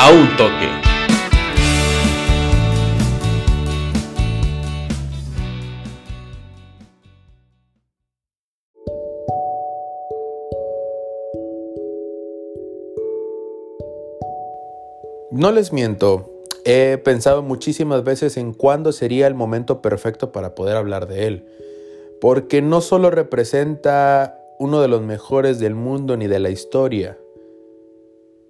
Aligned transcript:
a 0.00 0.12
un 0.12 0.28
toque. 0.36 0.68
No 15.32 15.50
les 15.50 15.72
miento, 15.72 16.30
he 16.64 16.98
pensado 16.98 17.42
muchísimas 17.42 18.04
veces 18.04 18.36
en 18.36 18.52
cuándo 18.52 18.92
sería 18.92 19.26
el 19.26 19.34
momento 19.34 19.82
perfecto 19.82 20.30
para 20.30 20.54
poder 20.54 20.76
hablar 20.76 21.08
de 21.08 21.26
él, 21.26 21.48
porque 22.20 22.62
no 22.62 22.82
solo 22.82 23.10
representa 23.10 24.38
uno 24.60 24.80
de 24.80 24.86
los 24.86 25.02
mejores 25.02 25.58
del 25.58 25.74
mundo 25.74 26.16
ni 26.16 26.28
de 26.28 26.38
la 26.38 26.50
historia, 26.50 27.18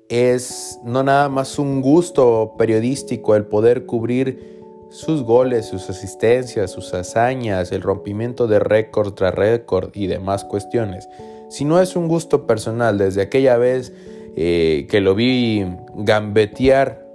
es 0.08 0.80
no 0.84 1.02
nada 1.02 1.28
más 1.28 1.58
un 1.58 1.82
gusto 1.82 2.54
periodístico 2.56 3.36
el 3.36 3.44
poder 3.44 3.86
cubrir 3.86 4.58
sus 4.90 5.22
goles, 5.22 5.66
sus 5.66 5.90
asistencias, 5.90 6.70
sus 6.70 6.94
hazañas, 6.94 7.72
el 7.72 7.82
rompimiento 7.82 8.46
de 8.46 8.58
récord 8.58 9.12
tras 9.12 9.34
récord 9.34 9.90
y 9.94 10.06
demás 10.06 10.44
cuestiones, 10.44 11.08
sino 11.50 11.80
es 11.80 11.94
un 11.94 12.08
gusto 12.08 12.46
personal 12.46 12.96
desde 12.96 13.20
aquella 13.20 13.58
vez 13.58 13.92
eh, 14.36 14.86
que 14.88 15.00
lo 15.00 15.14
vi 15.14 15.66
gambetear 15.94 17.06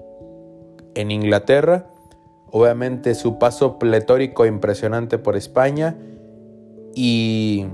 en 0.94 1.10
Inglaterra, 1.10 1.88
obviamente 2.52 3.16
su 3.16 3.40
paso 3.40 3.80
pletórico 3.80 4.46
e 4.46 4.50
impresionante 4.50 5.18
por 5.18 5.36
España 5.36 5.98
y 6.94 7.66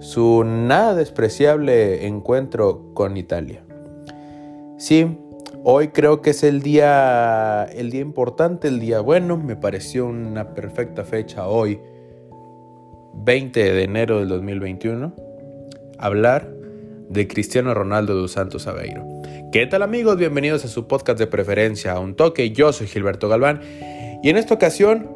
su 0.00 0.44
nada 0.44 0.94
despreciable 0.94 2.06
encuentro 2.06 2.94
con 2.94 3.18
Italia. 3.18 3.67
Sí, 4.78 5.18
hoy 5.64 5.88
creo 5.88 6.22
que 6.22 6.30
es 6.30 6.44
el 6.44 6.62
día, 6.62 7.64
el 7.64 7.90
día 7.90 8.00
importante, 8.00 8.68
el 8.68 8.78
día 8.78 9.00
bueno. 9.00 9.36
Me 9.36 9.56
pareció 9.56 10.06
una 10.06 10.54
perfecta 10.54 11.04
fecha 11.04 11.48
hoy, 11.48 11.80
20 13.12 13.72
de 13.72 13.82
enero 13.82 14.20
del 14.20 14.28
2021, 14.28 15.12
hablar 15.98 16.48
de 17.08 17.26
Cristiano 17.26 17.74
Ronaldo 17.74 18.14
dos 18.14 18.30
Santos 18.30 18.68
Aveiro. 18.68 19.04
¿Qué 19.50 19.66
tal 19.66 19.82
amigos? 19.82 20.16
Bienvenidos 20.16 20.64
a 20.64 20.68
su 20.68 20.86
podcast 20.86 21.18
de 21.18 21.26
preferencia, 21.26 21.94
a 21.94 21.98
un 21.98 22.14
toque. 22.14 22.52
Yo 22.52 22.72
soy 22.72 22.86
Gilberto 22.86 23.28
Galván 23.28 23.60
y 24.22 24.30
en 24.30 24.36
esta 24.36 24.54
ocasión 24.54 25.10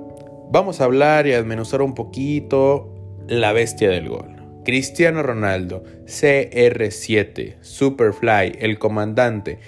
vamos 0.51 0.81
a 0.81 0.85
hablar 0.85 1.29
y 1.29 1.35
a 1.35 1.37
desmenuzar 1.37 1.83
un 1.83 1.95
poquito 1.95 2.93
la 3.29 3.53
bestia 3.53 3.91
del 3.91 4.09
gol. 4.09 4.42
Cristiano 4.65 5.25
Ronaldo, 5.25 5.83
CR7, 6.07 7.57
Superfly, 7.63 8.59
el 8.61 8.79
comandante. 8.79 9.59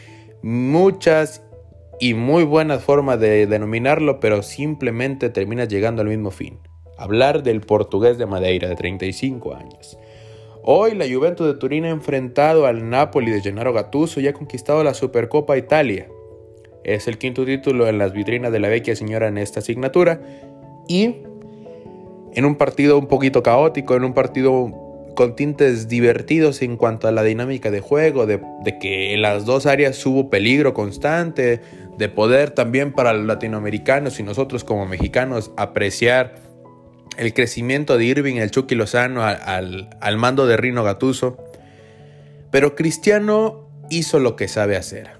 Muchas 0.42 1.42
y 1.98 2.14
muy 2.14 2.44
buenas 2.44 2.84
formas 2.84 3.18
de 3.18 3.46
denominarlo, 3.46 4.20
pero 4.20 4.42
simplemente 4.42 5.30
termina 5.30 5.64
llegando 5.64 6.02
al 6.02 6.08
mismo 6.08 6.30
fin. 6.30 6.60
Hablar 6.96 7.42
del 7.42 7.60
portugués 7.60 8.18
de 8.18 8.26
Madeira 8.26 8.68
de 8.68 8.76
35 8.76 9.54
años. 9.54 9.98
Hoy 10.62 10.94
la 10.94 11.06
Juventus 11.12 11.46
de 11.46 11.54
Turín 11.54 11.84
ha 11.86 11.90
enfrentado 11.90 12.66
al 12.66 12.88
Napoli 12.88 13.32
de 13.32 13.40
Gennaro 13.40 13.72
Gattuso 13.72 14.20
y 14.20 14.28
ha 14.28 14.32
conquistado 14.32 14.84
la 14.84 14.94
Supercopa 14.94 15.58
Italia. 15.58 16.08
Es 16.84 17.08
el 17.08 17.18
quinto 17.18 17.44
título 17.44 17.88
en 17.88 17.98
las 17.98 18.12
vitrinas 18.12 18.52
de 18.52 18.60
la 18.60 18.68
vecchia 18.68 18.94
señora 18.94 19.26
en 19.26 19.38
esta 19.38 19.58
asignatura 19.58 20.20
y 20.86 21.16
en 22.34 22.44
un 22.44 22.56
partido 22.56 22.98
un 22.98 23.06
poquito 23.06 23.42
caótico, 23.42 23.94
en 23.94 24.04
un 24.04 24.12
partido 24.12 24.83
con 25.14 25.36
tintes 25.36 25.88
divertidos 25.88 26.62
en 26.62 26.76
cuanto 26.76 27.08
a 27.08 27.12
la 27.12 27.22
dinámica 27.22 27.70
de 27.70 27.80
juego, 27.80 28.26
de, 28.26 28.40
que 28.80 29.14
en 29.14 29.22
las 29.22 29.44
dos 29.44 29.66
áreas 29.66 30.04
hubo 30.06 30.30
peligro 30.30 30.74
constante, 30.74 31.60
de 31.98 32.08
poder 32.08 32.50
también 32.50 32.92
para 32.92 33.12
los 33.12 33.26
latinoamericanos 33.26 34.18
y 34.20 34.22
nosotros 34.22 34.64
como 34.64 34.86
mexicanos 34.86 35.52
apreciar 35.56 36.34
el 37.16 37.32
crecimiento 37.32 37.96
de 37.96 38.04
Irving, 38.04 38.36
el 38.36 38.50
Chucky 38.50 38.74
Lozano 38.74 39.22
al, 39.22 40.16
mando 40.16 40.46
de 40.46 40.56
Rino 40.56 40.82
Gatuso. 40.82 41.36
Pero 42.50 42.74
Cristiano 42.74 43.68
hizo 43.90 44.18
lo 44.18 44.36
que 44.36 44.48
sabe 44.48 44.76
hacer. 44.76 45.10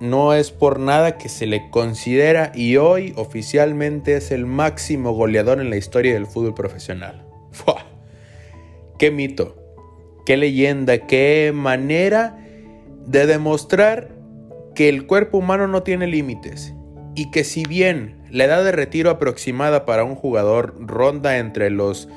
No 0.00 0.34
es 0.34 0.50
por 0.50 0.80
nada 0.80 1.18
que 1.18 1.28
se 1.28 1.46
le 1.46 1.70
considera 1.70 2.52
y 2.54 2.76
hoy 2.76 3.12
oficialmente 3.16 4.16
es 4.16 4.30
el 4.32 4.44
máximo 4.44 5.12
goleador 5.12 5.60
en 5.60 5.70
la 5.70 5.76
historia 5.76 6.14
del 6.14 6.26
fútbol 6.26 6.54
profesional. 6.54 7.24
Qué 9.04 9.10
mito, 9.10 9.54
qué 10.24 10.38
leyenda, 10.38 10.96
qué 11.06 11.52
manera 11.54 12.38
de 13.06 13.26
demostrar 13.26 14.16
que 14.74 14.88
el 14.88 15.06
cuerpo 15.06 15.36
humano 15.36 15.68
no 15.68 15.82
tiene 15.82 16.06
límites 16.06 16.72
y 17.14 17.30
que 17.30 17.44
si 17.44 17.64
bien 17.64 18.16
la 18.30 18.44
edad 18.44 18.64
de 18.64 18.72
retiro 18.72 19.10
aproximada 19.10 19.84
para 19.84 20.04
un 20.04 20.14
jugador 20.14 20.74
ronda 20.78 21.36
entre 21.36 21.68
los 21.68 22.08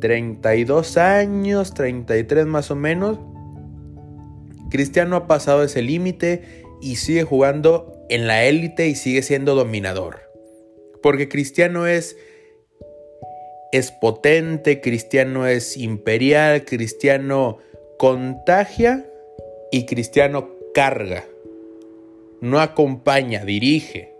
32 0.00 0.96
años, 0.96 1.72
33 1.74 2.46
más 2.46 2.72
o 2.72 2.74
menos, 2.74 3.20
Cristiano 4.70 5.14
ha 5.14 5.28
pasado 5.28 5.62
ese 5.62 5.82
límite 5.82 6.64
y 6.82 6.96
sigue 6.96 7.22
jugando 7.22 7.92
en 8.08 8.26
la 8.26 8.42
élite 8.42 8.88
y 8.88 8.96
sigue 8.96 9.22
siendo 9.22 9.54
dominador. 9.54 10.22
Porque 11.00 11.28
Cristiano 11.28 11.86
es 11.86 12.16
es 13.72 13.92
potente, 13.92 14.80
cristiano 14.80 15.46
es 15.46 15.76
imperial, 15.76 16.64
cristiano 16.64 17.58
contagia 17.98 19.06
y 19.70 19.86
cristiano 19.86 20.50
carga. 20.74 21.24
No 22.40 22.60
acompaña, 22.60 23.44
dirige. 23.44 24.14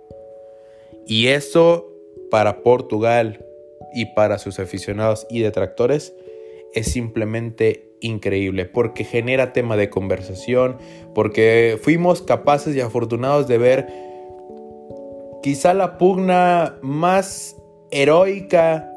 Y 1.06 1.28
eso 1.28 1.92
para 2.31 2.62
Portugal 2.62 3.44
y 3.94 4.06
para 4.14 4.38
sus 4.38 4.58
aficionados 4.58 5.26
y 5.31 5.41
detractores 5.41 6.14
es 6.75 6.92
simplemente 6.92 7.88
increíble 8.00 8.66
porque 8.66 9.04
genera 9.04 9.53
tema 9.53 9.76
de 9.76 9.88
conversación, 9.88 10.76
porque 11.14 11.78
fuimos 11.81 12.22
capaces 12.22 12.76
y 12.76 12.81
afortunados 12.81 13.48
de 13.48 13.58
ver 13.58 13.88
quizá 15.42 15.72
la 15.72 15.97
pugna 15.97 16.78
más 16.82 17.56
heroica 17.91 18.88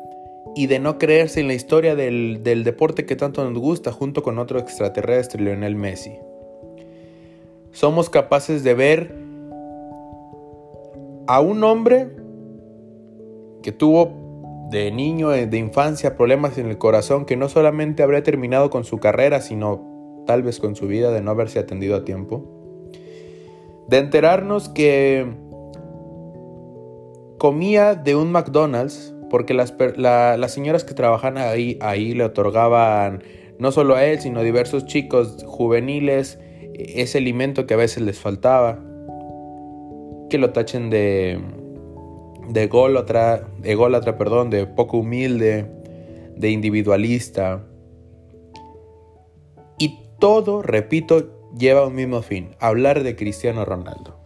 y 0.56 0.68
de 0.68 0.80
no 0.80 0.98
creerse 0.98 1.40
en 1.40 1.48
la 1.48 1.54
historia 1.54 1.96
del, 1.96 2.42
deporte 2.44 3.06
que 3.06 3.16
tanto 3.16 3.44
nos 3.50 3.60
gusta 3.60 3.92
junto 3.92 4.24
con 4.24 4.38
otro 4.38 4.60
extraterrestre, 4.60 5.42
Lionel 5.42 5.76
Messi. 5.76 6.18
Somos 7.72 8.10
capaces 8.10 8.64
de 8.64 8.74
ver 8.74 9.16
a 11.28 11.40
un 11.40 11.64
hombre 11.64 12.10
que 13.64 13.72
tuvo 13.72 14.68
de 14.70 14.92
niño, 14.92 15.30
de 15.30 15.58
infancia, 15.58 16.18
problemas 16.18 16.58
en 16.58 16.68
el 16.68 16.78
corazón, 16.78 17.26
que 17.26 17.38
no 17.38 17.48
solamente 17.48 18.04
habría 18.04 18.24
terminado 18.24 18.70
con 18.70 18.84
su 18.84 18.98
carrera, 18.98 19.42
sino 19.42 20.24
tal 20.26 20.44
vez 20.44 20.60
con 20.60 20.76
su 20.76 20.88
vida 20.88 21.12
de 21.12 21.22
no 21.22 21.32
haberse 21.32 21.60
atendido 21.60 21.96
a 21.96 22.06
tiempo. 22.06 22.44
De 23.88 23.98
enterarnos 23.98 24.70
que 24.70 25.26
comía 27.38 27.96
de 27.96 28.16
un 28.16 28.32
McDonald's 28.32 29.14
porque 29.32 29.54
las, 29.54 29.74
las 29.96 30.54
señoras 30.54 30.84
que 30.84 30.94
trabajan 30.94 31.38
ahí, 31.38 31.80
ahí 31.80 32.14
le 32.14 32.26
otorgaban 32.26 33.24
no 33.60 33.72
solo 33.72 33.96
a 33.96 34.04
él, 34.04 34.20
sino 34.20 34.42
a 34.42 34.44
diversos 34.44 34.86
chicos 34.86 35.46
juveniles 35.48 36.38
ese 36.74 37.20
alimento 37.20 37.66
que 37.66 37.74
a 37.74 37.78
veces 37.78 38.04
les 38.04 38.20
faltaba, 38.20 38.80
que 40.30 40.38
lo 40.38 40.52
tachen 40.52 40.90
de, 40.90 41.40
de 42.50 42.64
ególatra, 42.64 44.18
perdón, 44.18 44.50
de 44.50 44.68
poco 44.68 44.98
humilde, 44.98 45.66
de 46.36 46.50
individualista. 46.50 47.64
Y 49.78 50.00
todo, 50.20 50.62
repito, 50.62 51.50
lleva 51.58 51.88
un 51.88 51.96
mismo 51.96 52.22
fin, 52.22 52.50
hablar 52.60 53.04
de 53.04 53.16
Cristiano 53.16 53.64
Ronaldo. 53.64 54.20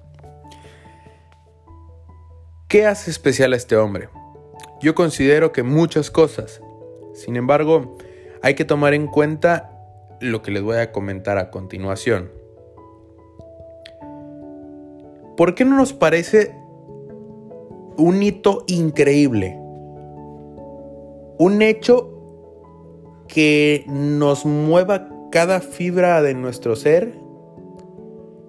¿Qué 2.67 2.87
hace 2.87 3.11
especial 3.11 3.53
a 3.53 3.57
este 3.57 3.77
hombre? 3.77 4.09
Yo 4.81 4.93
considero 4.95 5.51
que 5.51 5.63
muchas 5.63 6.11
cosas. 6.11 6.61
Sin 7.13 7.35
embargo, 7.35 7.97
hay 8.41 8.55
que 8.55 8.65
tomar 8.65 8.93
en 8.93 9.07
cuenta 9.07 9.71
lo 10.19 10.41
que 10.41 10.51
les 10.51 10.61
voy 10.61 10.77
a 10.77 10.91
comentar 10.91 11.37
a 11.37 11.49
continuación. 11.49 12.29
¿Por 15.37 15.55
qué 15.55 15.65
no 15.65 15.77
nos 15.77 15.93
parece 15.93 16.55
un 17.97 18.21
hito 18.21 18.63
increíble? 18.67 19.57
Un 21.37 21.61
hecho 21.61 22.11
que 23.27 23.83
nos 23.87 24.45
mueva 24.45 25.09
cada 25.31 25.59
fibra 25.59 26.21
de 26.21 26.33
nuestro 26.33 26.75
ser, 26.75 27.17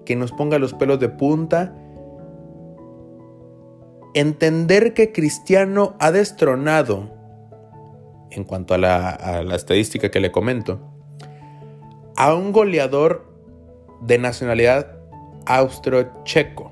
que 0.05 0.15
nos 0.15 0.31
ponga 0.31 0.59
los 0.59 0.73
pelos 0.73 0.99
de 0.99 1.09
punta 1.09 1.75
entender 4.19 4.93
que 4.93 5.11
Cristiano 5.11 5.95
ha 5.99 6.11
destronado, 6.11 7.13
en 8.31 8.43
cuanto 8.43 8.73
a 8.73 8.77
la, 8.77 9.43
estadística 9.55 10.09
que 10.09 10.19
le 10.19 10.31
comento, 10.31 10.79
a 12.15 12.33
un 12.33 12.51
goleador 12.51 13.31
de 14.01 14.17
nacionalidad 14.17 14.97
austro-checo. 15.45 16.71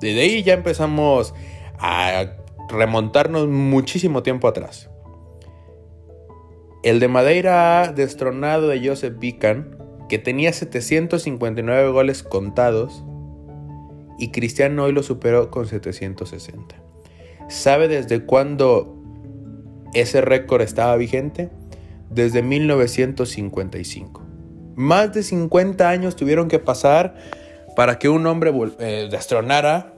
Desde 0.00 0.22
ahí 0.22 0.42
ya 0.42 0.54
empezamos 0.54 1.34
a 1.78 2.36
remontarnos 2.70 3.48
muchísimo 3.48 4.22
tiempo 4.22 4.48
atrás. 4.48 4.88
El 6.82 7.00
de 7.00 7.08
Madeira 7.08 7.82
ha 7.82 7.92
destronado 7.92 8.68
de 8.68 8.86
Joseph 8.86 9.18
Bican, 9.18 9.76
que 10.08 10.18
tenía 10.18 10.52
759 10.52 11.90
goles 11.90 12.22
contados, 12.22 13.04
y 14.18 14.30
Cristiano 14.30 14.84
hoy 14.84 14.92
lo 14.92 15.02
superó 15.02 15.50
con 15.50 15.66
760. 15.66 16.76
¿Sabe 17.48 17.88
desde 17.88 18.24
cuándo 18.24 18.98
ese 19.94 20.20
récord 20.20 20.62
estaba 20.62 20.96
vigente? 20.96 21.50
Desde 22.10 22.42
1955. 22.42 24.22
Más 24.76 25.12
de 25.12 25.22
50 25.22 25.88
años 25.88 26.16
tuvieron 26.16 26.48
que 26.48 26.58
pasar 26.58 27.14
para 27.76 27.98
que 27.98 28.08
un 28.08 28.26
hombre 28.26 28.52
eh, 28.78 29.08
destronara 29.10 29.94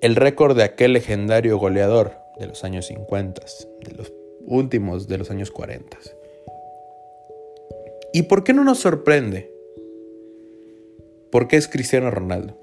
el 0.00 0.16
récord 0.16 0.56
de 0.56 0.64
aquel 0.64 0.92
legendario 0.92 1.58
goleador 1.58 2.12
de 2.38 2.46
los 2.46 2.64
años 2.64 2.86
50, 2.86 3.42
de 3.84 3.94
los 3.96 4.12
últimos 4.46 5.08
de 5.08 5.18
los 5.18 5.30
años 5.30 5.50
40. 5.50 5.98
¿Y 8.12 8.22
por 8.22 8.44
qué 8.44 8.52
no 8.52 8.64
nos 8.64 8.78
sorprende? 8.78 9.52
Porque 11.30 11.56
es 11.56 11.68
Cristiano 11.68 12.10
Ronaldo. 12.10 12.58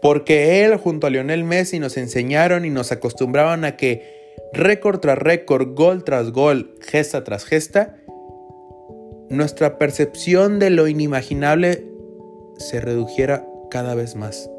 Porque 0.00 0.64
él 0.64 0.76
junto 0.76 1.06
a 1.06 1.10
Lionel 1.10 1.44
Messi 1.44 1.78
nos 1.78 1.96
enseñaron 1.96 2.64
y 2.64 2.70
nos 2.70 2.92
acostumbraban 2.92 3.64
a 3.64 3.76
que 3.76 4.18
récord 4.52 5.00
tras 5.00 5.18
récord, 5.18 5.74
gol 5.74 6.04
tras 6.04 6.30
gol, 6.30 6.74
gesta 6.80 7.24
tras 7.24 7.44
gesta, 7.44 7.96
nuestra 9.28 9.78
percepción 9.78 10.58
de 10.58 10.70
lo 10.70 10.88
inimaginable 10.88 11.84
se 12.58 12.80
redujera 12.80 13.44
cada 13.70 13.94
vez 13.94 14.14
más. 14.14 14.50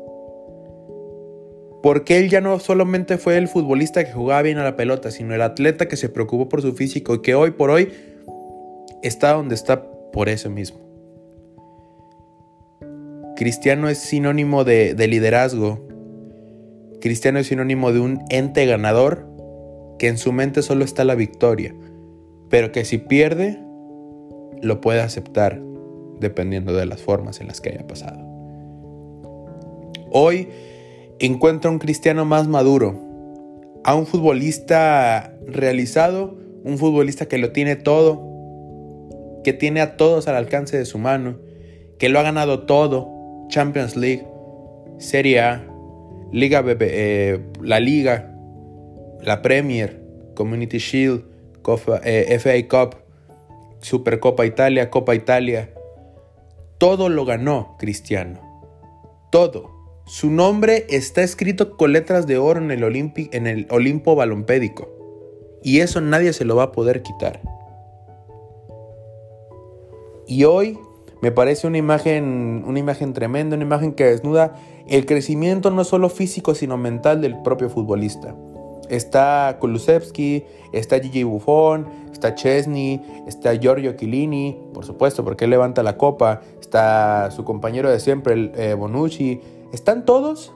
Porque 1.81 2.17
él 2.17 2.29
ya 2.29 2.41
no 2.41 2.59
solamente 2.59 3.17
fue 3.17 3.37
el 3.37 3.47
futbolista 3.47 4.03
que 4.03 4.11
jugaba 4.11 4.41
bien 4.41 4.57
a 4.57 4.63
la 4.63 4.75
pelota, 4.75 5.11
sino 5.11 5.33
el 5.33 5.41
atleta 5.41 5.87
que 5.87 5.95
se 5.95 6.09
preocupó 6.09 6.49
por 6.49 6.61
su 6.61 6.73
físico 6.73 7.15
y 7.15 7.21
que 7.21 7.35
hoy 7.35 7.51
por 7.51 7.69
hoy 7.69 7.93
está 9.01 9.33
donde 9.33 9.55
está 9.55 9.89
por 10.11 10.27
eso 10.27 10.49
mismo. 10.49 10.88
Cristiano 13.39 13.87
es 13.87 13.99
sinónimo 13.99 14.65
de, 14.65 14.93
liderazgo. 15.07 15.79
Cristiano 16.99 17.39
es 17.39 17.47
sinónimo 17.47 17.93
de 17.93 18.01
un 18.01 18.19
ente 18.29 18.65
ganador 18.65 19.29
que 19.97 20.09
en 20.09 20.17
su 20.17 20.33
mente 20.33 20.61
solo 20.61 20.83
está 20.83 21.05
la 21.05 21.15
victoria, 21.15 21.73
pero 22.49 22.73
que 22.73 22.83
si 22.83 22.97
pierde, 22.97 23.57
lo 24.61 24.81
puede 24.81 24.99
aceptar 24.99 25.61
dependiendo 26.19 26.73
de 26.73 26.85
las 26.85 27.01
formas 27.01 27.39
en 27.39 27.47
las 27.47 27.61
que 27.61 27.69
haya 27.69 27.87
pasado. 27.87 28.19
Hoy 30.11 30.49
encuentra 31.19 31.71
un 31.71 31.79
cristiano 31.79 32.25
más 32.25 32.49
maduro, 32.49 32.99
a 33.85 33.95
un 33.95 34.05
futbolista 34.05 35.33
realizado, 35.47 36.35
un 36.65 36.77
futbolista 36.77 37.29
que 37.29 37.37
lo 37.37 37.53
tiene 37.53 37.77
todo, 37.77 38.21
que 39.45 39.53
tiene 39.53 39.79
a 39.79 39.95
todos 39.95 40.27
al 40.27 40.35
alcance 40.35 40.77
de 40.77 40.83
su 40.83 40.97
mano, 40.97 41.37
que 41.99 42.09
lo 42.09 42.19
ha 42.19 42.23
ganado 42.23 42.65
todo, 42.65 43.18
Champions 43.49 43.95
League, 43.95 44.25
Serie 44.97 45.41
A, 45.41 45.65
Liga 46.31 46.63
eh, 46.65 47.39
la 47.61 47.79
Liga, 47.79 48.33
la 49.21 49.41
Premier, 49.41 50.01
Community 50.35 50.77
Shield, 50.77 51.23
FA 51.63 51.99
eh, 52.03 52.67
Cup, 52.67 52.95
Supercopa 53.81 54.45
Italia, 54.45 54.89
Copa 54.89 55.15
Italia. 55.15 55.73
Todo 56.77 57.09
lo 57.09 57.25
ganó 57.25 57.75
Cristiano. 57.77 58.39
Todo. 59.31 59.77
Su 60.05 60.31
nombre 60.31 60.85
está 60.89 61.21
escrito 61.21 61.77
con 61.77 61.93
letras 61.93 62.25
de 62.25 62.37
oro 62.37 62.59
en 62.59 62.71
el, 62.71 62.83
en 63.31 63.47
el 63.47 63.67
Olimpo 63.69 64.15
Balompédico. 64.15 64.89
Y 65.61 65.81
eso 65.81 66.01
nadie 66.01 66.33
se 66.33 66.45
lo 66.45 66.55
va 66.55 66.63
a 66.63 66.71
poder 66.71 67.03
quitar. 67.03 67.41
Y 70.25 70.45
hoy 70.45 70.79
me 71.21 71.31
parece 71.31 71.67
una 71.67 71.77
imagen, 71.77 72.63
una 72.65 72.79
imagen 72.79 73.13
tremenda, 73.13 73.55
una 73.55 73.65
imagen 73.65 73.93
que 73.93 74.05
desnuda 74.05 74.55
el 74.87 75.05
crecimiento 75.05 75.69
no 75.69 75.83
solo 75.83 76.09
físico, 76.09 76.55
sino 76.55 76.77
mental 76.77 77.21
del 77.21 77.41
propio 77.41 77.69
futbolista. 77.69 78.35
Está 78.89 79.57
Kulusevski, 79.59 80.45
está 80.71 80.99
Gigi 80.99 81.23
Buffon, 81.23 81.87
está 82.11 82.33
Chesney, 82.33 83.01
está 83.27 83.53
Giorgio 83.55 83.93
Chiellini, 83.93 84.57
por 84.73 84.85
supuesto, 84.85 85.23
porque 85.23 85.45
él 85.45 85.51
levanta 85.51 85.83
la 85.83 85.97
copa, 85.97 86.41
está 86.59 87.29
su 87.31 87.43
compañero 87.43 87.89
de 87.89 87.99
siempre, 87.99 88.33
el, 88.33 88.51
eh, 88.55 88.73
Bonucci, 88.73 89.41
están 89.73 90.05
todos 90.05 90.53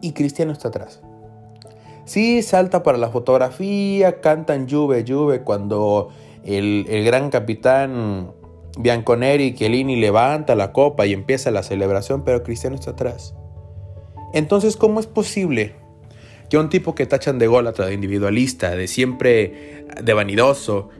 y 0.00 0.12
Cristiano 0.12 0.52
está 0.52 0.68
atrás. 0.68 1.02
Sí, 2.04 2.40
salta 2.42 2.82
para 2.84 2.98
la 2.98 3.10
fotografía, 3.10 4.20
cantan 4.20 4.68
Juve, 4.70 5.04
Juve, 5.06 5.42
cuando 5.42 6.08
el, 6.44 6.86
el 6.88 7.04
gran 7.04 7.30
capitán 7.30 8.30
Bianconeri 8.76 9.44
y 9.44 9.54
Chiellini 9.54 9.96
levanta 9.96 10.54
la 10.54 10.72
copa 10.72 11.06
y 11.06 11.12
empieza 11.12 11.50
la 11.50 11.62
celebración, 11.62 12.24
pero 12.24 12.42
Cristiano 12.42 12.76
está 12.76 12.92
atrás. 12.92 13.34
Entonces, 14.32 14.76
¿cómo 14.76 15.00
es 15.00 15.06
posible 15.06 15.74
que 16.50 16.58
un 16.58 16.68
tipo 16.68 16.94
que 16.94 17.06
tachan 17.06 17.38
de 17.38 17.46
gólatra, 17.46 17.86
de 17.86 17.94
individualista, 17.94 18.70
de 18.70 18.86
siempre 18.86 19.86
de 20.02 20.12
vanidoso, 20.12 20.90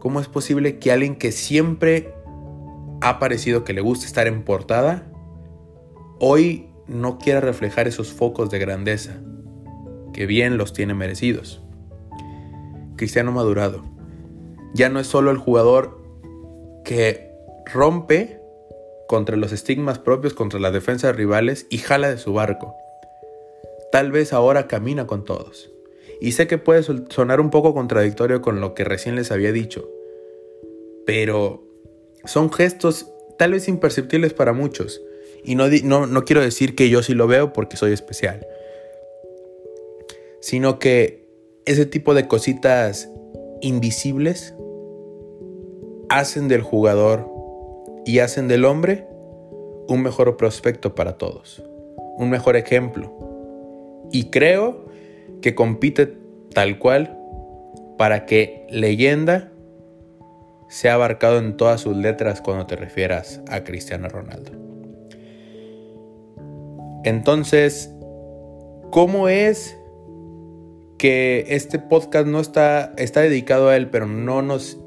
cómo 0.00 0.20
es 0.20 0.28
posible 0.28 0.78
que 0.78 0.92
alguien 0.92 1.16
que 1.16 1.32
siempre 1.32 2.12
ha 3.00 3.18
parecido 3.18 3.64
que 3.64 3.72
le 3.72 3.80
gusta 3.80 4.06
estar 4.06 4.26
en 4.26 4.42
portada, 4.42 5.06
hoy 6.20 6.68
no 6.86 7.18
quiera 7.18 7.40
reflejar 7.40 7.86
esos 7.86 8.12
focos 8.12 8.50
de 8.50 8.58
grandeza, 8.58 9.20
que 10.12 10.26
bien 10.26 10.58
los 10.58 10.72
tiene 10.72 10.94
merecidos? 10.94 11.62
Cristiano 12.96 13.30
madurado. 13.30 13.84
Ya 14.74 14.88
no 14.88 15.00
es 15.00 15.06
solo 15.06 15.30
el 15.30 15.38
jugador 15.38 15.97
que 16.88 17.30
rompe 17.72 18.40
contra 19.06 19.36
los 19.36 19.52
estigmas 19.52 20.00
propios, 20.00 20.34
contra 20.34 20.58
las 20.58 20.72
defensas 20.72 21.14
rivales 21.14 21.66
y 21.70 21.78
jala 21.78 22.10
de 22.10 22.18
su 22.18 22.32
barco 22.32 22.74
tal 23.90 24.10
vez 24.10 24.32
ahora 24.32 24.66
camina 24.66 25.06
con 25.06 25.24
todos. 25.24 25.70
Y 26.20 26.32
sé 26.32 26.46
que 26.46 26.58
puede 26.58 26.82
sonar 26.82 27.40
un 27.40 27.50
poco 27.50 27.74
contradictorio 27.74 28.42
con 28.42 28.60
lo 28.60 28.74
que 28.74 28.84
recién 28.84 29.14
les 29.14 29.30
había 29.30 29.52
dicho, 29.52 29.88
pero 31.06 31.64
son 32.24 32.52
gestos 32.52 33.12
tal 33.38 33.52
vez 33.52 33.68
imperceptibles 33.68 34.34
para 34.34 34.52
muchos. 34.52 35.00
Y 35.44 35.54
no, 35.54 35.68
no, 36.06 36.24
quiero 36.24 36.42
decir 36.42 36.74
que 36.74 36.88
yo 36.88 37.02
sí 37.02 37.14
lo 37.14 37.28
veo 37.28 37.52
porque 37.52 37.76
soy 37.76 37.92
especial, 37.92 38.44
sino 40.40 40.80
que 40.80 41.28
ese 41.64 41.86
tipo 41.86 42.14
de 42.14 42.26
cositas 42.26 43.08
invisibles 43.60 44.54
hacen 46.08 46.48
del 46.48 46.62
jugador 46.62 47.28
y 48.04 48.20
hacen 48.20 48.48
del 48.48 48.64
hombre 48.64 49.06
un 49.88 50.02
mejor 50.02 50.36
prospecto 50.36 50.94
para 50.94 51.18
todos, 51.18 51.62
un 52.16 52.30
mejor 52.30 52.56
ejemplo, 52.56 53.12
y 54.12 54.30
creo 54.30 54.86
que 55.40 55.54
compite 55.54 56.16
tal 56.54 56.78
cual 56.78 57.18
para 57.96 58.26
que 58.26 58.66
leyenda 58.70 59.52
sea 60.68 60.94
abarcado 60.94 61.38
en 61.38 61.56
todas 61.56 61.80
sus 61.80 61.96
letras 61.96 62.40
cuando 62.40 62.66
te 62.66 62.76
refieras 62.76 63.40
a 63.48 63.64
Cristiano 63.64 64.08
Ronaldo. 64.08 64.52
Entonces, 67.04 67.90
¿cómo 68.90 69.28
es 69.28 69.76
que 70.98 71.44
este 71.48 71.78
podcast 71.78 72.26
no 72.26 72.40
está, 72.40 72.92
está 72.98 73.20
dedicado 73.20 73.68
a 73.68 73.76
él, 73.76 73.88
pero 73.88 74.06
no 74.06 74.42
nos 74.42 74.78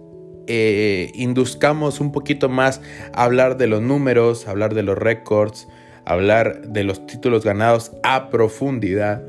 eh, 0.54 1.12
induzcamos 1.14 2.02
un 2.02 2.12
poquito 2.12 2.50
más 2.50 2.82
a 3.14 3.24
hablar 3.24 3.56
de 3.56 3.68
los 3.68 3.82
números, 3.82 4.50
a 4.50 4.52
hablar 4.52 4.74
de 4.74 4.84
los 4.84 4.98
récords, 4.98 5.70
hablar 6.04 6.68
de 6.68 6.84
los 6.84 7.08
títulos 7.08 7.46
ganados 7.46 7.94
a 8.04 8.30
profundidad, 8.30 9.24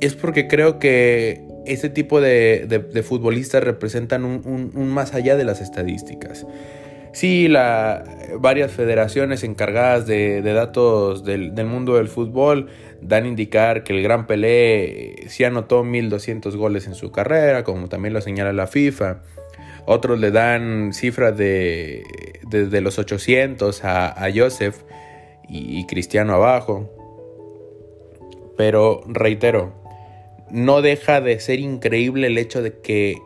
es 0.00 0.16
porque 0.16 0.48
creo 0.48 0.80
que 0.80 1.46
este 1.64 1.90
tipo 1.90 2.20
de, 2.20 3.04
futbolistas 3.04 3.62
representan 3.62 4.24
un, 4.24 4.88
más 4.88 5.14
allá 5.14 5.36
de 5.36 5.44
las 5.44 5.60
estadísticas. 5.60 6.44
Sí, 7.14 7.46
la, 7.46 8.04
varias 8.40 8.72
federaciones 8.72 9.44
encargadas 9.44 10.04
de, 10.04 10.42
datos 10.42 11.24
del, 11.24 11.52
mundo 11.64 11.94
del 11.94 12.08
fútbol 12.08 12.68
dan 13.00 13.24
a 13.24 13.28
indicar 13.28 13.84
que 13.84 13.92
el 13.92 14.02
Gran 14.02 14.26
Pelé 14.26 15.28
sí 15.28 15.44
anotó 15.44 15.84
1.200 15.84 16.56
goles 16.56 16.88
en 16.88 16.96
su 16.96 17.12
carrera, 17.12 17.62
como 17.62 17.88
también 17.88 18.14
lo 18.14 18.20
señala 18.20 18.52
la 18.52 18.66
FIFA. 18.66 19.22
Otros 19.86 20.18
le 20.18 20.32
dan 20.32 20.92
cifras 20.92 21.36
de 21.36 22.02
desde 22.48 22.80
los 22.80 22.98
800 22.98 23.84
a, 23.84 24.26
Joseph 24.34 24.82
y, 25.48 25.86
Cristiano 25.86 26.34
abajo. 26.34 26.90
Pero 28.56 29.02
reitero, 29.06 29.72
no 30.50 30.82
deja 30.82 31.20
de 31.20 31.38
ser 31.38 31.60
increíble 31.60 32.26
el 32.26 32.38
hecho 32.38 32.60
de 32.60 32.80
que 32.80 33.18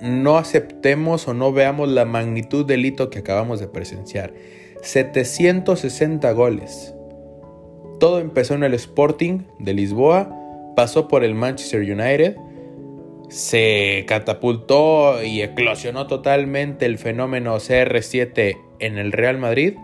no 0.00 0.38
aceptemos 0.38 1.28
o 1.28 1.34
no 1.34 1.52
veamos 1.52 1.88
la 1.88 2.04
magnitud 2.04 2.64
del 2.64 2.84
hito 2.86 3.10
que 3.10 3.20
acabamos 3.20 3.60
de 3.60 3.68
presenciar. 3.68 4.32
760 4.82 6.30
goles. 6.32 6.94
Todo 7.98 8.18
empezó 8.18 8.54
en 8.54 8.64
el 8.64 8.74
Sporting 8.74 9.40
de 9.58 9.74
Lisboa, 9.74 10.34
pasó 10.74 11.06
por 11.06 11.22
el 11.22 11.34
Manchester 11.34 11.80
United, 11.82 12.36
se 13.28 14.04
catapultó 14.08 15.22
y 15.22 15.42
eclosionó 15.42 16.06
totalmente 16.06 16.86
el 16.86 16.98
fenómeno 16.98 17.56
CR7 17.56 18.56
en 18.78 18.98
el 18.98 19.12
Real 19.12 19.38
Madrid 19.38 19.74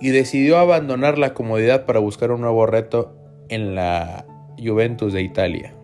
y 0.00 0.10
decidió 0.10 0.58
abandonar 0.58 1.18
la 1.18 1.34
comodidad 1.34 1.84
para 1.84 1.98
buscar 1.98 2.30
un 2.30 2.40
nuevo 2.40 2.66
reto 2.66 3.16
en 3.48 3.74
la 3.74 4.24
Juventus 4.58 5.12
de 5.12 5.22
Italia. 5.22 5.77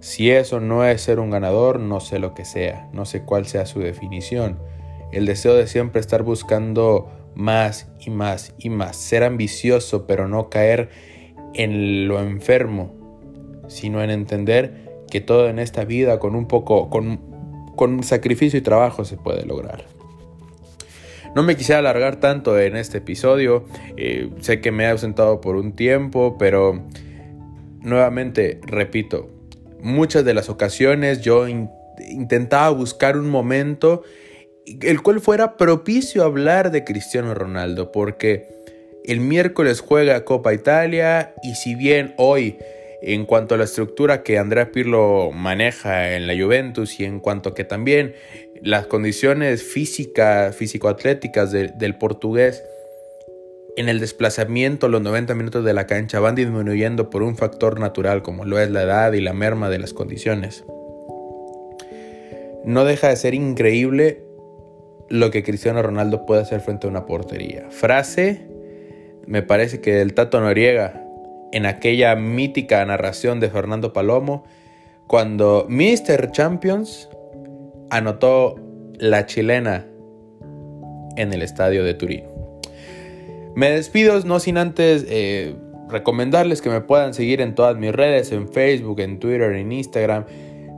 Si 0.00 0.30
eso 0.30 0.60
no 0.60 0.84
es 0.84 1.02
ser 1.02 1.18
un 1.18 1.30
ganador, 1.30 1.80
no 1.80 2.00
sé 2.00 2.18
lo 2.18 2.34
que 2.34 2.44
sea, 2.44 2.88
no 2.92 3.04
sé 3.04 3.22
cuál 3.22 3.46
sea 3.46 3.66
su 3.66 3.80
definición. 3.80 4.58
El 5.10 5.26
deseo 5.26 5.54
de 5.54 5.66
siempre 5.66 6.00
estar 6.00 6.22
buscando 6.22 7.10
más 7.34 7.90
y 8.00 8.10
más 8.10 8.54
y 8.58 8.68
más, 8.68 8.96
ser 8.96 9.22
ambicioso 9.22 10.06
pero 10.06 10.28
no 10.28 10.50
caer 10.50 10.90
en 11.54 12.06
lo 12.06 12.20
enfermo, 12.20 12.94
sino 13.68 14.02
en 14.02 14.10
entender 14.10 15.02
que 15.10 15.20
todo 15.20 15.48
en 15.48 15.58
esta 15.58 15.84
vida 15.84 16.18
con 16.18 16.34
un 16.34 16.46
poco, 16.46 16.90
con, 16.90 17.20
con 17.76 18.02
sacrificio 18.02 18.58
y 18.58 18.62
trabajo 18.62 19.04
se 19.04 19.16
puede 19.16 19.46
lograr. 19.46 19.86
No 21.34 21.42
me 21.42 21.56
quisiera 21.56 21.78
alargar 21.78 22.16
tanto 22.16 22.58
en 22.58 22.76
este 22.76 22.98
episodio, 22.98 23.64
eh, 23.96 24.30
sé 24.40 24.60
que 24.60 24.72
me 24.72 24.84
he 24.84 24.88
ausentado 24.88 25.40
por 25.40 25.56
un 25.56 25.72
tiempo, 25.72 26.36
pero 26.38 26.82
nuevamente 27.80 28.60
repito, 28.66 29.37
muchas 29.80 30.24
de 30.24 30.34
las 30.34 30.48
ocasiones 30.48 31.20
yo 31.20 31.46
intentaba 31.48 32.70
buscar 32.70 33.16
un 33.16 33.28
momento 33.28 34.02
el 34.82 35.02
cual 35.02 35.20
fuera 35.20 35.56
propicio 35.56 36.22
a 36.22 36.26
hablar 36.26 36.70
de 36.70 36.84
Cristiano 36.84 37.34
Ronaldo, 37.34 37.90
porque 37.90 38.46
el 39.04 39.20
miércoles 39.20 39.80
juega 39.80 40.24
Copa 40.24 40.52
Italia 40.52 41.34
y 41.42 41.54
si 41.54 41.74
bien 41.74 42.14
hoy 42.18 42.58
en 43.00 43.24
cuanto 43.26 43.54
a 43.54 43.58
la 43.58 43.64
estructura 43.64 44.22
que 44.22 44.38
Andrea 44.38 44.72
Pirlo 44.72 45.30
maneja 45.32 46.14
en 46.16 46.26
la 46.26 46.34
Juventus 46.36 46.98
y 47.00 47.04
en 47.04 47.20
cuanto 47.20 47.54
que 47.54 47.64
también 47.64 48.14
las 48.60 48.86
condiciones 48.86 49.62
físicas, 49.62 50.54
físico-atléticas 50.56 51.52
del 51.52 51.96
portugués 51.96 52.64
en 53.78 53.88
el 53.88 54.00
desplazamiento, 54.00 54.88
los 54.88 55.00
90 55.02 55.36
minutos 55.36 55.64
de 55.64 55.72
la 55.72 55.86
cancha 55.86 56.18
van 56.18 56.34
disminuyendo 56.34 57.10
por 57.10 57.22
un 57.22 57.36
factor 57.36 57.78
natural 57.78 58.22
como 58.22 58.44
lo 58.44 58.58
es 58.58 58.70
la 58.70 58.82
edad 58.82 59.12
y 59.12 59.20
la 59.20 59.32
merma 59.32 59.70
de 59.70 59.78
las 59.78 59.92
condiciones. 59.92 60.64
No 62.64 62.84
deja 62.84 63.08
de 63.08 63.14
ser 63.16 63.34
increíble 63.34 64.24
lo 65.08 65.30
que 65.30 65.44
Cristiano 65.44 65.80
Ronaldo 65.80 66.26
puede 66.26 66.42
hacer 66.42 66.60
frente 66.60 66.88
a 66.88 66.90
una 66.90 67.06
portería. 67.06 67.70
Frase, 67.70 68.48
me 69.26 69.42
parece 69.42 69.80
que 69.80 69.94
del 69.94 70.12
Tato 70.12 70.40
Noriega, 70.40 71.04
en 71.52 71.64
aquella 71.64 72.16
mítica 72.16 72.84
narración 72.84 73.38
de 73.38 73.48
Fernando 73.48 73.92
Palomo, 73.92 74.44
cuando 75.06 75.66
Mr. 75.68 76.32
Champions 76.32 77.08
anotó 77.90 78.56
la 78.98 79.24
chilena 79.26 79.86
en 81.16 81.32
el 81.32 81.42
estadio 81.42 81.84
de 81.84 81.94
Turín. 81.94 82.37
Me 83.58 83.72
despido 83.72 84.20
no 84.20 84.38
sin 84.38 84.56
antes 84.56 85.04
eh, 85.08 85.56
recomendarles 85.88 86.62
que 86.62 86.70
me 86.70 86.80
puedan 86.80 87.12
seguir 87.12 87.40
en 87.40 87.56
todas 87.56 87.76
mis 87.76 87.92
redes, 87.92 88.30
en 88.30 88.48
Facebook, 88.48 89.00
en 89.00 89.18
Twitter, 89.18 89.52
en 89.52 89.72
Instagram. 89.72 90.26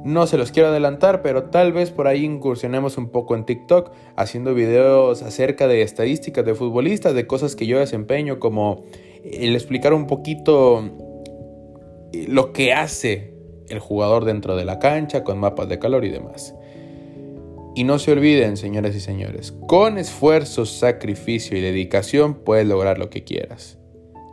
No 0.02 0.26
se 0.26 0.38
los 0.38 0.50
quiero 0.50 0.70
adelantar, 0.70 1.20
pero 1.20 1.50
tal 1.50 1.74
vez 1.74 1.90
por 1.90 2.06
ahí 2.06 2.24
incursionemos 2.24 2.96
un 2.96 3.10
poco 3.10 3.34
en 3.34 3.44
TikTok 3.44 3.92
haciendo 4.16 4.54
videos 4.54 5.22
acerca 5.22 5.68
de 5.68 5.82
estadísticas 5.82 6.42
de 6.46 6.54
futbolistas, 6.54 7.12
de 7.12 7.26
cosas 7.26 7.54
que 7.54 7.66
yo 7.66 7.78
desempeño, 7.78 8.40
como 8.40 8.86
el 9.24 9.54
explicar 9.54 9.92
un 9.92 10.06
poquito 10.06 10.82
eh, 12.14 12.24
lo 12.30 12.54
que 12.54 12.72
hace 12.72 13.34
el 13.68 13.78
jugador 13.78 14.24
dentro 14.24 14.56
de 14.56 14.64
la 14.64 14.78
cancha 14.78 15.22
con 15.22 15.38
mapas 15.38 15.68
de 15.68 15.78
calor 15.78 16.06
y 16.06 16.08
demás. 16.08 16.54
Y 17.74 17.84
no 17.84 17.98
se 17.98 18.12
olviden, 18.12 18.56
señoras 18.56 18.96
y 18.96 19.00
señores, 19.00 19.52
con 19.66 19.96
esfuerzo, 19.96 20.66
sacrificio 20.66 21.56
y 21.56 21.60
dedicación 21.60 22.34
puedes 22.34 22.66
lograr 22.66 22.98
lo 22.98 23.10
que 23.10 23.22
quieras. 23.22 23.78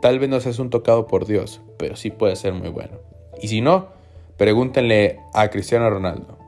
Tal 0.02 0.18
vez 0.18 0.28
no 0.28 0.40
seas 0.40 0.58
un 0.58 0.70
tocado 0.70 1.06
por 1.06 1.26
Dios, 1.26 1.60
pero 1.78 1.96
sí 1.96 2.10
puede 2.10 2.36
ser 2.36 2.52
muy 2.52 2.68
bueno. 2.68 2.98
Y 3.40 3.48
si 3.48 3.60
no, 3.60 3.88
pregúntenle 4.36 5.20
a 5.34 5.48
Cristiano 5.50 5.88
Ronaldo. 5.88 6.38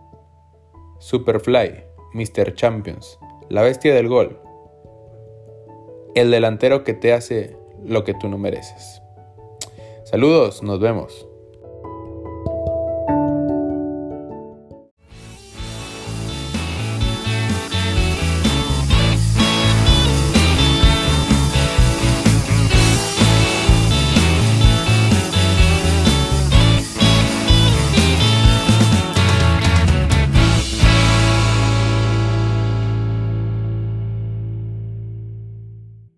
Superfly, 0.99 1.85
Mr. 2.13 2.55
Champions, 2.55 3.19
la 3.49 3.63
bestia 3.63 3.95
del 3.95 4.09
gol. 4.09 4.41
El 6.15 6.31
delantero 6.31 6.83
que 6.83 6.95
te 6.95 7.13
hace 7.13 7.57
lo 7.85 8.03
que 8.05 8.15
tú 8.15 8.29
no 8.29 8.37
mereces. 8.37 9.01
Saludos, 10.05 10.63
nos 10.63 10.81
vemos. 10.81 11.30